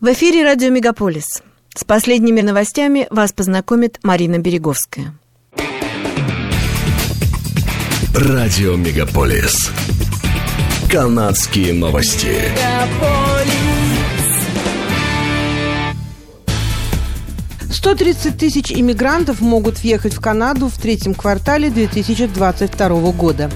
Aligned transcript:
В 0.00 0.12
эфире 0.12 0.44
радио 0.44 0.70
«Мегаполис». 0.70 1.42
С 1.74 1.82
последними 1.82 2.40
новостями 2.40 3.08
вас 3.10 3.32
познакомит 3.32 3.98
Марина 4.04 4.38
Береговская. 4.38 5.12
Радио 8.14 8.76
«Мегаполис». 8.76 9.72
Канадские 10.88 11.74
новости. 11.74 12.30
130 17.72 18.38
тысяч 18.38 18.70
иммигрантов 18.70 19.40
могут 19.40 19.78
въехать 19.82 20.14
в 20.14 20.20
Канаду 20.20 20.68
в 20.68 20.78
третьем 20.78 21.14
квартале 21.14 21.70
2022 21.70 22.88
года. 23.10 23.50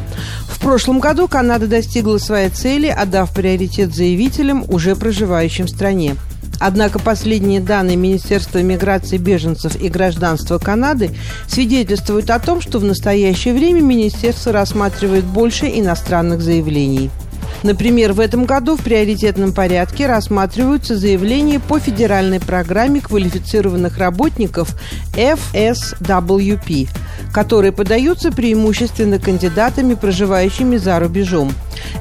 В 0.48 0.58
прошлом 0.58 0.98
году 0.98 1.28
Канада 1.28 1.68
достигла 1.68 2.18
своей 2.18 2.48
цели, 2.48 2.88
отдав 2.88 3.32
приоритет 3.32 3.94
заявителям, 3.94 4.64
уже 4.66 4.96
проживающим 4.96 5.66
в 5.66 5.70
стране. 5.70 6.16
Однако 6.64 7.00
последние 7.00 7.60
данные 7.60 7.96
Министерства 7.96 8.62
миграции, 8.62 9.16
беженцев 9.16 9.74
и 9.74 9.88
гражданства 9.88 10.58
Канады 10.58 11.10
свидетельствуют 11.48 12.30
о 12.30 12.38
том, 12.38 12.60
что 12.60 12.78
в 12.78 12.84
настоящее 12.84 13.52
время 13.52 13.80
министерство 13.80 14.52
рассматривает 14.52 15.24
больше 15.24 15.66
иностранных 15.66 16.40
заявлений. 16.40 17.10
Например, 17.62 18.12
в 18.12 18.20
этом 18.20 18.44
году 18.44 18.76
в 18.76 18.82
приоритетном 18.82 19.52
порядке 19.52 20.06
рассматриваются 20.06 20.96
заявления 20.96 21.60
по 21.60 21.78
федеральной 21.78 22.40
программе 22.40 23.00
квалифицированных 23.00 23.98
работников 23.98 24.74
FSWP, 25.14 26.88
которые 27.32 27.72
подаются 27.72 28.32
преимущественно 28.32 29.18
кандидатами, 29.18 29.94
проживающими 29.94 30.76
за 30.76 30.98
рубежом. 30.98 31.52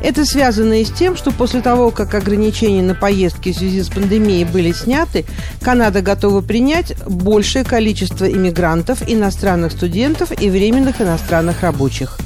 Это 0.01 0.25
связано 0.25 0.81
и 0.81 0.85
с 0.85 0.91
тем, 0.91 1.15
что 1.15 1.31
после 1.31 1.61
того, 1.61 1.91
как 1.91 2.15
ограничения 2.15 2.81
на 2.81 2.95
поездки 2.95 3.51
в 3.51 3.57
связи 3.57 3.83
с 3.83 3.89
пандемией 3.89 4.45
были 4.45 4.71
сняты, 4.71 5.25
Канада 5.61 6.01
готова 6.01 6.41
принять 6.41 6.95
большее 7.07 7.63
количество 7.63 8.25
иммигрантов, 8.25 9.07
иностранных 9.07 9.71
студентов 9.71 10.31
и 10.41 10.49
временных 10.49 11.01
иностранных 11.01 11.61
рабочих. 11.61 12.17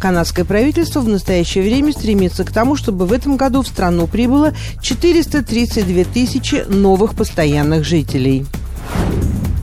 Канадское 0.00 0.44
правительство 0.44 1.00
в 1.00 1.08
настоящее 1.08 1.64
время 1.64 1.92
стремится 1.92 2.44
к 2.44 2.52
тому, 2.52 2.76
чтобы 2.76 3.06
в 3.06 3.12
этом 3.12 3.36
году 3.36 3.62
в 3.62 3.68
страну 3.68 4.06
прибыло 4.06 4.52
432 4.82 6.04
тысячи 6.04 6.64
новых 6.68 7.14
постоянных 7.14 7.84
жителей. 7.84 8.46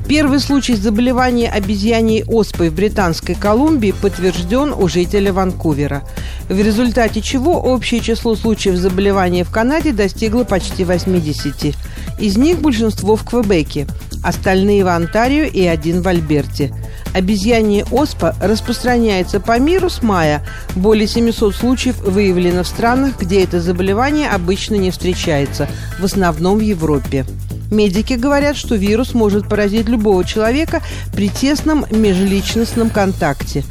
Первый 0.07 0.39
случай 0.39 0.75
заболевания 0.75 1.49
обезьяньей 1.49 2.23
оспой 2.25 2.69
в 2.69 2.75
Британской 2.75 3.33
Колумбии 3.33 3.91
подтвержден 3.91 4.71
у 4.71 4.87
жителя 4.87 5.33
Ванкувера, 5.33 6.03
в 6.47 6.59
результате 6.59 7.21
чего 7.21 7.59
общее 7.59 8.01
число 8.01 8.35
случаев 8.35 8.75
заболевания 8.75 9.43
в 9.43 9.49
Канаде 9.49 9.93
достигло 9.93 10.43
почти 10.43 10.83
80. 10.83 11.75
Из 12.19 12.37
них 12.37 12.59
большинство 12.59 13.15
в 13.15 13.25
Квебеке, 13.25 13.87
остальные 14.23 14.85
в 14.85 14.89
Онтарио 14.89 15.45
и 15.45 15.65
один 15.65 16.03
в 16.03 16.07
Альберте. 16.07 16.71
Обезьянья 17.15 17.85
оспа 17.91 18.35
распространяется 18.41 19.39
по 19.39 19.57
миру 19.57 19.89
с 19.89 20.01
мая. 20.01 20.45
Более 20.75 21.07
700 21.07 21.55
случаев 21.55 21.97
выявлено 22.01 22.63
в 22.63 22.67
странах, 22.67 23.13
где 23.17 23.41
это 23.41 23.61
заболевание 23.61 24.27
обычно 24.27 24.75
не 24.75 24.91
встречается, 24.91 25.69
в 25.97 26.03
основном 26.03 26.57
в 26.57 26.61
Европе. 26.61 27.25
Медики 27.71 28.15
говорят, 28.15 28.57
что 28.57 28.75
вирус 28.75 29.13
может 29.13 29.47
поразить 29.47 29.87
любого 29.87 30.25
человека 30.25 30.81
при 31.15 31.29
тесном 31.29 31.85
межличностном 31.89 32.89
контакте. 32.89 33.63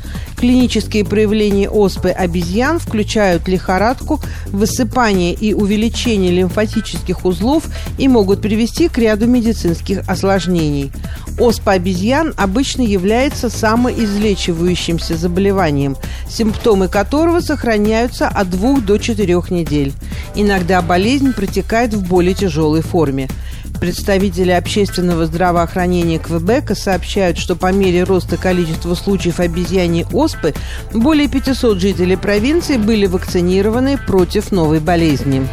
Клинические 0.45 1.07
проявления 1.07 1.71
оспы 1.71 2.11
обезьян 2.11 2.79
включают 2.79 3.49
лихорадку, 3.49 4.21
высыпание 4.49 5.33
и 5.33 5.55
увеличение 5.55 6.31
лимфатических 6.33 7.25
узлов 7.25 7.65
и 7.97 8.09
могут 8.09 8.43
привести 8.43 8.91
к 8.91 8.99
ряду 8.99 9.27
медицинских 9.27 10.07
осложнений. 10.07 10.93
Оспа 11.39 11.73
обезьян 11.73 12.35
обычно 12.37 12.83
является 12.83 13.49
самоизлечивающимся 13.49 15.17
заболеванием, 15.17 15.97
симптомы 16.29 16.89
которого 16.89 17.41
сохраняются 17.41 18.29
от 18.29 18.51
2 18.51 18.81
до 18.81 18.99
4 18.99 19.45
недель. 19.49 19.95
Иногда 20.35 20.83
болезнь 20.83 21.33
протекает 21.33 21.95
в 21.95 22.07
более 22.07 22.35
тяжелой 22.35 22.83
форме. 22.83 23.31
Представители 23.81 24.51
общественного 24.51 25.27
здравоохранения 25.27 26.19
Квебека 26.19 26.75
сообщают, 26.75 27.39
что 27.39 27.57
по 27.57 27.73
мере 27.73 28.05
роста 28.05 28.37
количества 28.37 28.95
случаев 28.95 29.41
обезьяний 29.41 30.07
оспы 30.13 30.55
более 30.93 31.29
500 31.29 31.79
жителей 31.79 32.17
провинции 32.17 32.77
были 32.77 33.07
вакцинированы 33.07 33.99
против 33.99 34.53
новой 34.53 34.81
болезни. 34.81 35.47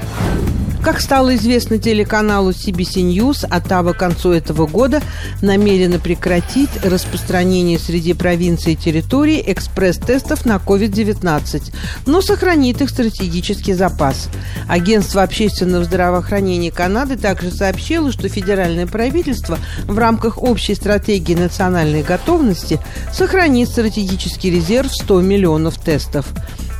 Как 0.83 0.99
стало 0.99 1.35
известно 1.35 1.77
телеканалу 1.77 2.49
CBC 2.49 3.03
News, 3.03 3.45
Оттава 3.47 3.93
к 3.93 3.97
концу 3.97 4.31
этого 4.31 4.65
года 4.65 5.01
намерена 5.43 5.99
прекратить 5.99 6.71
распространение 6.83 7.77
среди 7.77 8.13
провинций 8.13 8.73
и 8.73 8.75
территорий 8.75 9.43
экспресс-тестов 9.45 10.43
на 10.43 10.55
COVID-19, 10.55 11.71
но 12.07 12.21
сохранит 12.21 12.81
их 12.81 12.89
стратегический 12.89 13.73
запас. 13.73 14.29
Агентство 14.67 15.21
общественного 15.21 15.83
здравоохранения 15.83 16.71
Канады 16.71 17.15
также 17.15 17.51
сообщило, 17.51 18.11
что 18.11 18.27
федеральное 18.27 18.87
правительство 18.87 19.59
в 19.85 19.97
рамках 19.99 20.41
общей 20.41 20.73
стратегии 20.73 21.35
национальной 21.35 22.01
готовности 22.01 22.79
сохранит 23.13 23.69
стратегический 23.69 24.49
резерв 24.49 24.91
100 24.91 25.21
миллионов 25.21 25.77
тестов. 25.77 26.25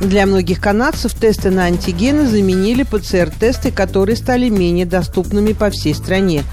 Для 0.02 0.26
многих 0.26 0.60
канадцев 0.60 1.14
тесты 1.14 1.50
на 1.50 1.66
антигены 1.66 2.26
заменили 2.26 2.82
ПЦР-тесты, 2.82 3.70
которые 3.70 3.91
стали 4.16 4.48
менее 4.48 4.86
доступными 4.86 5.52
по 5.52 5.70
всей 5.70 5.94
стране. 5.94 6.44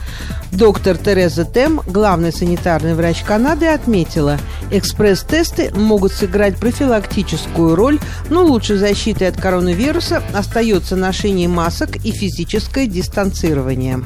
Доктор 0.51 0.97
Тереза 0.97 1.45
Тем, 1.45 1.81
главный 1.85 2.33
санитарный 2.33 2.95
врач 2.95 3.22
Канады, 3.23 3.67
отметила, 3.67 4.38
экспресс-тесты 4.72 5.72
могут 5.75 6.11
сыграть 6.11 6.57
профилактическую 6.57 7.75
роль, 7.75 8.00
но 8.29 8.44
лучшей 8.44 8.77
защитой 8.77 9.27
от 9.27 9.39
коронавируса 9.39 10.23
остается 10.33 10.95
ношение 10.95 11.47
масок 11.47 11.97
и 11.97 12.11
физическое 12.11 12.88
дистанцирование. 12.88 14.03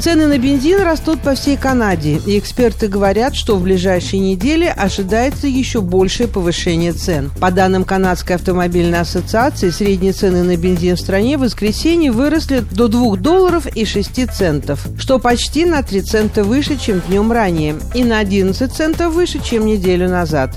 Цены 0.00 0.28
на 0.28 0.38
бензин 0.38 0.80
растут 0.82 1.20
по 1.22 1.34
всей 1.34 1.56
Канаде, 1.56 2.20
и 2.24 2.38
эксперты 2.38 2.86
говорят, 2.86 3.34
что 3.34 3.56
в 3.56 3.62
ближайшие 3.64 4.20
недели 4.20 4.64
ожидается 4.64 5.48
еще 5.48 5.80
большее 5.80 6.28
повышение 6.28 6.92
цен. 6.92 7.32
По 7.40 7.50
данным 7.50 7.82
Канадской 7.82 8.36
автомобильной 8.36 9.00
ассоциации, 9.00 9.70
средние 9.70 10.12
цены 10.12 10.44
на 10.44 10.56
бензин 10.56 10.94
в 10.94 11.00
стране 11.00 11.36
в 11.36 11.40
воскресенье 11.40 12.12
выросли 12.12 12.62
до 12.70 12.86
2 12.86 13.16
долларов 13.16 13.66
и 13.66 13.84
6 13.84 14.30
центов, 14.32 14.86
что 14.98 15.18
почти 15.18 15.64
на 15.64 15.82
3 15.82 16.02
цента 16.02 16.44
выше, 16.44 16.78
чем 16.78 17.00
днем 17.00 17.32
ранее, 17.32 17.74
и 17.92 18.04
на 18.04 18.20
11 18.20 18.72
центов 18.72 19.12
выше, 19.12 19.40
чем 19.44 19.66
неделю 19.66 20.08
назад. 20.08 20.54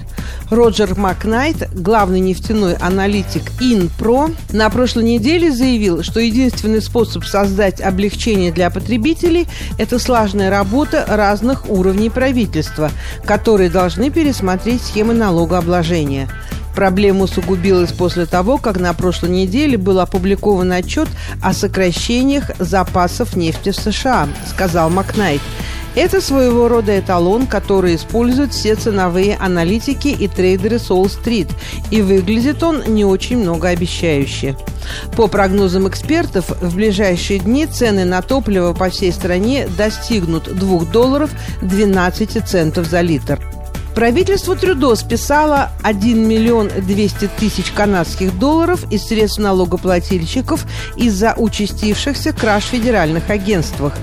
Роджер 0.52 0.96
Макнайт, 0.96 1.70
главный 1.74 2.20
нефтяной 2.20 2.76
аналитик 2.76 3.44
InPro, 3.60 4.36
на 4.52 4.70
прошлой 4.70 5.06
неделе 5.06 5.52
заявил, 5.52 6.04
что 6.04 6.20
единственный 6.20 6.82
способ 6.82 7.24
создать 7.24 7.80
облегчение 7.80 8.52
для 8.52 8.70
потребителей 8.70 9.31
руководителей– 9.32 9.48
это 9.78 10.00
слаженная 10.00 10.50
работа 10.50 11.06
разных 11.08 11.70
уровней 11.70 12.10
правительства, 12.10 12.92
которые 13.26 13.70
должны 13.70 14.10
пересмотреть 14.10 14.82
схемы 14.84 15.14
налогообложения. 15.14 16.30
Проблема 16.76 17.24
усугубилась 17.24 17.92
после 17.92 18.26
того, 18.26 18.58
как 18.58 18.80
на 18.80 18.94
прошлой 18.94 19.32
неделе 19.32 19.78
был 19.78 20.00
опубликован 20.00 20.72
отчет 20.72 21.10
о 21.42 21.54
сокращениях 21.54 22.52
запасов 22.60 23.36
нефти 23.36 23.72
в 23.72 23.76
США, 23.76 24.30
сказал 24.48 24.90
Макнайт. 24.90 25.42
Это 25.94 26.22
своего 26.22 26.70
рода 26.70 26.98
эталон, 26.98 27.48
который 27.48 27.96
используют 27.96 28.54
все 28.54 28.76
ценовые 28.76 29.36
аналитики 29.36 30.08
и 30.08 30.28
трейдеры 30.30 30.80
Сол-стрит, 30.80 31.50
и 31.92 32.02
выглядит 32.02 32.64
он 32.64 32.84
не 32.88 33.04
очень 33.04 33.40
многообещающе. 33.40 34.56
По 35.18 35.28
прогнозам 35.28 35.90
экспертов, 35.90 36.50
в 36.62 36.76
ближайшие 36.76 37.40
дни 37.40 37.66
цены 37.66 38.06
на 38.06 38.22
топливо 38.22 38.74
по 38.74 38.90
всей 38.90 39.12
стране 39.12 39.68
достигнут 39.78 40.44
2 40.44 40.86
долларов 40.86 41.32
12 41.62 42.48
центов 42.48 42.88
за 42.88 43.02
литр. 43.02 43.40
Правительство 43.96 44.56
Трюдо 44.56 44.96
списало 44.96 45.70
1 45.84 46.28
миллион 46.28 46.70
200 46.70 47.30
тысяч 47.38 47.72
канадских 47.72 48.38
долларов 48.40 48.86
из 48.90 49.04
средств 49.04 49.40
налогоплательщиков 49.40 50.66
из-за 50.96 51.34
участившихся 51.36 52.32
краж 52.32 52.64
в 52.64 52.70
федеральных 52.70 53.30
агентствах. 53.30 53.94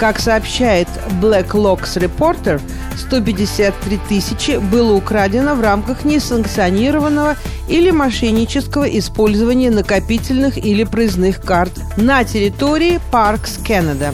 Как 0.00 0.18
сообщает 0.18 0.88
Black 1.22 1.50
Locks 1.52 1.96
Reporter, 1.96 2.60
153 2.96 4.00
тысячи 4.08 4.58
было 4.58 4.94
украдено 4.94 5.54
в 5.54 5.60
рамках 5.60 6.04
несанкционированного 6.04 7.36
или 7.68 7.90
мошеннического 7.90 8.84
использования 8.98 9.70
накопительных 9.70 10.58
или 10.58 10.82
проездных 10.82 11.40
карт 11.40 11.72
на 11.96 12.24
территории 12.24 13.00
Parks 13.12 13.62
Canada. 13.64 14.12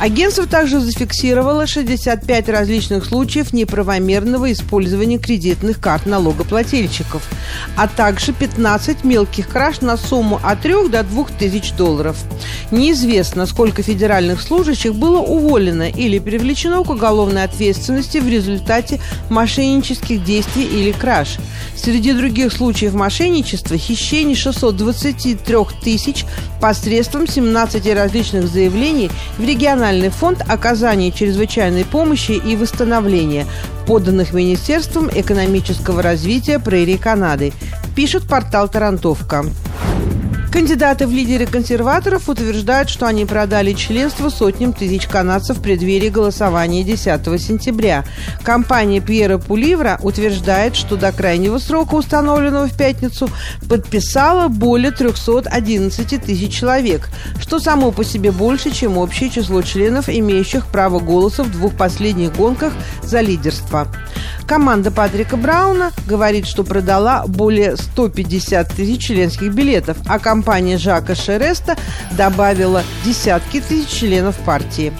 Агентство 0.00 0.46
также 0.46 0.80
зафиксировало 0.80 1.66
65 1.66 2.48
различных 2.48 3.04
случаев 3.04 3.52
неправомерного 3.52 4.50
использования 4.50 5.18
кредитных 5.18 5.78
карт 5.78 6.06
налогоплательщиков, 6.06 7.22
а 7.76 7.86
также 7.86 8.32
15 8.32 9.04
мелких 9.04 9.46
краж 9.48 9.82
на 9.82 9.98
сумму 9.98 10.40
от 10.42 10.62
3 10.62 10.88
до 10.88 11.02
2 11.02 11.26
тысяч 11.38 11.72
долларов. 11.72 12.16
Неизвестно, 12.70 13.44
сколько 13.44 13.82
федеральных 13.82 14.40
служащих 14.40 14.94
было 14.94 15.18
уволено 15.18 15.90
или 15.90 16.18
привлечено 16.18 16.82
к 16.82 16.88
уголовной 16.88 17.44
ответственности 17.44 18.18
в 18.18 18.28
результате 18.28 19.00
мошеннических 19.28 20.24
действий 20.24 20.64
или 20.64 20.92
краж. 20.92 21.36
Среди 21.76 22.14
других 22.14 22.54
случаев 22.54 22.94
мошенничества– 22.94 23.76
хищение 23.78 24.34
623 24.34 25.56
тысяч 25.82 26.24
посредством 26.60 27.26
17 27.26 27.94
различных 27.94 28.48
заявлений 28.48 29.10
в 29.38 29.44
региональный 29.90 30.10
фонд 30.10 30.44
оказания 30.48 31.10
чрезвычайной 31.10 31.84
помощи 31.84 32.32
и 32.32 32.54
восстановления, 32.54 33.46
поданных 33.86 34.32
Министерством 34.32 35.10
экономического 35.12 36.00
развития 36.00 36.60
прерий 36.60 36.96
Канады, 36.96 37.52
пишет 37.96 38.28
портал 38.28 38.68
«Тарантовка». 38.68 39.44
Кандидаты 40.52 41.06
в 41.06 41.12
лидеры 41.12 41.46
консерваторов 41.46 42.28
утверждают, 42.28 42.90
что 42.90 43.06
они 43.06 43.24
продали 43.24 43.72
членство 43.72 44.30
сотням 44.30 44.72
тысяч 44.72 45.06
канадцев 45.06 45.58
в 45.58 45.62
преддверии 45.62 46.08
голосования 46.08 46.82
10 46.82 47.40
сентября. 47.40 48.04
Компания 48.42 49.00
Пьера 49.00 49.38
Пуливра 49.38 50.00
утверждает, 50.02 50.74
что 50.74 50.96
до 50.96 51.12
крайнего 51.12 51.58
срока, 51.58 51.94
установленного 51.94 52.66
в 52.66 52.76
пятницу, 52.76 53.30
подписала 53.68 54.48
более 54.48 54.90
311 54.90 56.20
тысяч 56.20 56.52
человек, 56.52 57.08
что 57.40 57.60
само 57.60 57.92
по 57.92 58.04
себе 58.04 58.32
больше, 58.32 58.72
чем 58.72 58.98
общее 58.98 59.30
число 59.30 59.62
членов, 59.62 60.08
имеющих 60.08 60.66
право 60.66 60.98
голоса 60.98 61.44
в 61.44 61.52
двух 61.52 61.76
последних 61.76 62.34
гонках 62.34 62.72
за 63.04 63.20
лидерство. 63.20 63.86
Команда 64.50 64.90
Патрика 64.90 65.36
Брауна 65.36 65.92
говорит, 66.08 66.44
что 66.44 66.64
продала 66.64 67.22
более 67.28 67.76
150 67.76 68.68
тысяч 68.74 69.06
членских 69.06 69.54
билетов, 69.54 69.96
а 70.08 70.18
компания 70.18 70.76
Жака 70.76 71.14
Шереста 71.14 71.76
добавила 72.16 72.82
десятки 73.04 73.60
тысяч 73.60 73.86
членов 73.86 74.34
партии. 74.38 74.92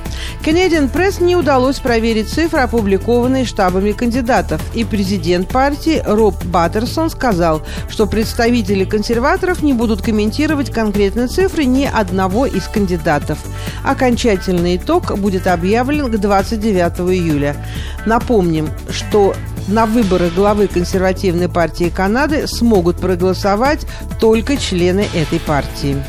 Canadian 0.44 0.88
Press 0.90 1.20
не 1.20 1.34
удалось 1.34 1.80
проверить 1.80 2.28
цифры, 2.28 2.60
опубликованные 2.60 3.44
штабами 3.44 3.90
кандидатов, 3.90 4.62
и 4.72 4.84
президент 4.84 5.48
партии 5.48 6.00
Роб 6.06 6.36
Баттерсон 6.44 7.10
сказал, 7.10 7.62
что 7.88 8.06
представители 8.06 8.84
консерваторов 8.84 9.64
не 9.64 9.72
будут 9.72 10.00
комментировать 10.00 10.72
конкретные 10.72 11.26
цифры 11.26 11.64
ни 11.64 11.84
одного 11.84 12.46
из 12.46 12.68
кандидатов. 12.68 13.38
Окончательный 13.84 14.76
итог 14.76 15.18
будет 15.18 15.48
объявлен 15.48 16.10
к 16.10 16.18
29 16.18 17.00
июля. 17.10 17.56
Напомним, 18.06 18.70
что 18.90 19.34
на 19.68 19.86
выборы 19.86 20.30
главы 20.30 20.68
консервативной 20.68 21.48
партии 21.48 21.92
Канады 21.94 22.46
смогут 22.46 22.96
проголосовать 22.96 23.86
только 24.20 24.56
члены 24.56 25.06
этой 25.14 25.40
партии. 25.40 26.02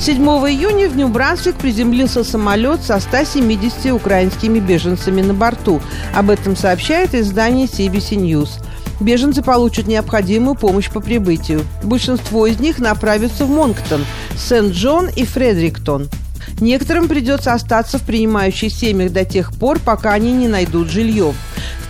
7 0.00 0.16
июня 0.16 0.88
в 0.88 0.96
Нью-Брансвик 0.96 1.56
приземлился 1.56 2.24
самолет 2.24 2.80
со 2.82 2.98
170 3.00 3.92
украинскими 3.92 4.58
беженцами 4.58 5.20
на 5.20 5.34
борту. 5.34 5.82
Об 6.14 6.30
этом 6.30 6.56
сообщает 6.56 7.14
издание 7.14 7.66
CBC 7.66 8.16
News. 8.16 8.48
Беженцы 8.98 9.42
получат 9.42 9.86
необходимую 9.86 10.54
помощь 10.54 10.90
по 10.90 11.00
прибытию. 11.00 11.64
Большинство 11.82 12.46
из 12.46 12.60
них 12.60 12.78
направятся 12.78 13.44
в 13.44 13.50
Монктон, 13.50 14.04
Сент-Джон 14.38 15.08
и 15.08 15.24
Фредериктон. 15.24 16.08
Некоторым 16.60 17.08
придется 17.08 17.52
остаться 17.52 17.98
в 17.98 18.02
принимающих 18.02 18.72
семьях 18.72 19.12
до 19.12 19.24
тех 19.24 19.52
пор, 19.52 19.78
пока 19.78 20.12
они 20.12 20.32
не 20.32 20.48
найдут 20.48 20.88
жилье. 20.88 21.34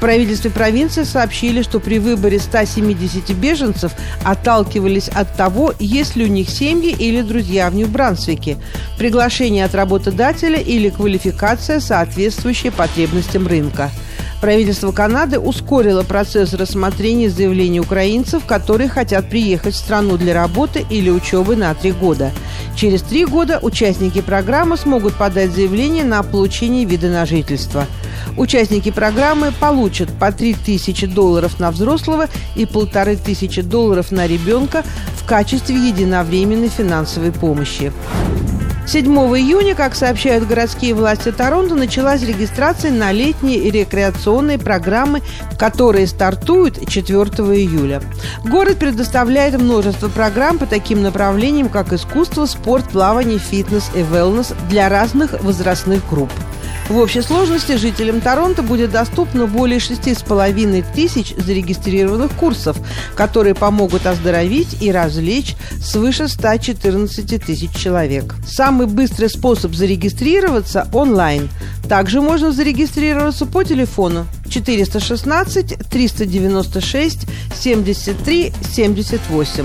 В 0.01 0.03
правительстве 0.03 0.51
провинции 0.51 1.03
сообщили, 1.03 1.61
что 1.61 1.79
при 1.79 1.99
выборе 1.99 2.39
170 2.39 3.33
беженцев 3.37 3.93
отталкивались 4.25 5.09
от 5.09 5.37
того, 5.37 5.75
есть 5.79 6.17
ли 6.17 6.25
у 6.25 6.29
них 6.29 6.49
семьи 6.49 6.91
или 6.91 7.21
друзья 7.21 7.69
в 7.69 7.75
Нью-Брансвике, 7.75 8.57
приглашение 8.97 9.67
от 9.67 9.75
работодателя 9.75 10.59
или 10.59 10.89
квалификация, 10.89 11.81
соответствующая 11.81 12.71
потребностям 12.71 13.47
рынка. 13.47 13.91
Правительство 14.41 14.91
Канады 14.91 15.39
ускорило 15.39 16.03
процесс 16.03 16.55
рассмотрения 16.55 17.29
заявлений 17.29 17.81
украинцев, 17.81 18.47
которые 18.47 18.89
хотят 18.89 19.29
приехать 19.29 19.75
в 19.75 19.79
страну 19.79 20.17
для 20.17 20.33
работы 20.33 20.83
или 20.89 21.11
учебы 21.11 21.57
на 21.57 21.75
три 21.75 21.93
года. 21.93 22.31
Через 22.75 23.03
три 23.03 23.27
года 23.27 23.59
участники 23.61 24.23
программы 24.23 24.79
смогут 24.79 25.15
подать 25.17 25.51
заявление 25.51 26.05
на 26.05 26.23
получение 26.23 26.87
вида 26.87 27.09
на 27.09 27.27
жительство. 27.27 27.87
Участники 28.41 28.91
программы 28.91 29.53
получат 29.53 30.09
по 30.19 30.33
3000 30.33 31.09
долларов 31.09 31.61
на 31.61 31.71
взрослого 31.71 32.27
и 32.55 32.65
полторы 32.65 33.17
тысячи 33.17 33.61
долларов 33.61 34.11
на 34.13 34.27
ребенка 34.27 34.83
в 35.15 35.27
качестве 35.27 35.77
единовременной 35.77 36.71
финансовой 36.71 37.33
помощи. 37.33 37.93
7 38.87 39.05
июня, 39.05 39.75
как 39.75 39.95
сообщают 39.95 40.49
городские 40.49 40.95
власти 40.95 41.31
Торонто, 41.31 41.75
началась 41.75 42.23
регистрация 42.23 42.91
на 42.91 43.13
летние 43.13 43.71
рекреационные 43.71 44.59
программы, 44.59 45.21
которые 45.59 46.07
стартуют 46.07 46.89
4 46.89 47.15
июля. 47.59 48.01
Город 48.43 48.79
предоставляет 48.79 49.61
множество 49.61 50.09
программ 50.09 50.57
по 50.57 50.65
таким 50.65 51.03
направлениям, 51.03 51.69
как 51.69 51.93
искусство, 51.93 52.47
спорт, 52.47 52.89
плавание, 52.89 53.39
фитнес 53.39 53.91
и 53.95 53.99
wellness 53.99 54.55
для 54.71 54.89
разных 54.89 55.43
возрастных 55.43 56.01
групп. 56.09 56.31
В 56.91 56.97
общей 56.97 57.23
сложности 57.23 57.77
жителям 57.77 58.21
Торонто 58.21 58.65
будет 58.65 58.91
доступно 58.91 59.47
более 59.47 59.79
6,5 59.79 60.85
тысяч 60.93 61.33
зарегистрированных 61.37 62.33
курсов, 62.33 62.77
которые 63.15 63.55
помогут 63.55 64.07
оздоровить 64.07 64.83
и 64.83 64.91
развлечь 64.91 65.55
свыше 65.81 66.27
114 66.27 67.45
тысяч 67.47 67.71
человек. 67.77 68.35
Самый 68.45 68.89
быстрый 68.89 69.31
способ 69.31 69.73
зарегистрироваться– 69.73 70.89
онлайн. 70.93 71.49
Также 71.89 72.21
можно 72.21 72.51
зарегистрироваться 72.51 73.47
по 73.47 73.63
телефону 73.63 74.27
416 74.49 75.89
396 75.89 77.27
73 77.55 78.53
78. 78.69 79.65